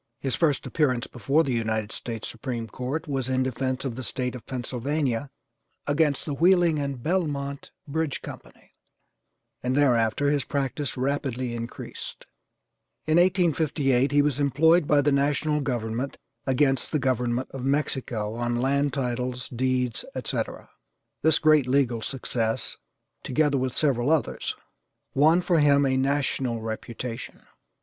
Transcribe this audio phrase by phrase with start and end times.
[0.19, 4.33] His first appearance before the United States Supreme Court was in defence of the State
[4.33, 5.29] of Pennsylvania
[5.85, 8.73] against the Wheeling and Belmont Bridge Company,
[9.61, 12.25] and thereafter his practice rapidly increased.
[13.05, 18.33] In 1858 he was employed by the national government as against the government of Mexico
[18.33, 20.67] on land titles, deeds, etc.
[21.21, 22.75] This great legal success,
[23.21, 24.55] together with several others,
[25.13, 27.43] won for him a national reputation.